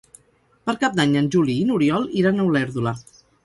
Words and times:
Per 0.69 0.75
Cap 0.83 0.95
d'Any 1.01 1.13
en 1.21 1.29
Juli 1.37 1.59
i 1.59 1.69
n'Oriol 1.69 2.11
iran 2.25 2.41
a 2.47 2.51
Olèrdola. 2.51 2.99